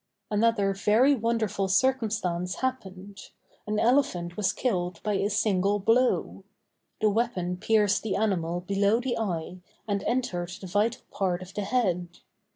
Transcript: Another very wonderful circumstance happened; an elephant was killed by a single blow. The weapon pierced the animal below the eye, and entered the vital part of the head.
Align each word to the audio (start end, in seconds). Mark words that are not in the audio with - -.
Another 0.31 0.73
very 0.73 1.13
wonderful 1.13 1.67
circumstance 1.67 2.55
happened; 2.55 3.29
an 3.67 3.77
elephant 3.77 4.35
was 4.35 4.51
killed 4.51 4.99
by 5.03 5.13
a 5.13 5.29
single 5.29 5.77
blow. 5.77 6.43
The 7.01 7.09
weapon 7.11 7.55
pierced 7.57 8.01
the 8.01 8.15
animal 8.15 8.61
below 8.61 8.99
the 8.99 9.15
eye, 9.15 9.59
and 9.87 10.01
entered 10.05 10.49
the 10.59 10.65
vital 10.65 11.03
part 11.11 11.43
of 11.43 11.53
the 11.53 11.61
head. 11.65 12.07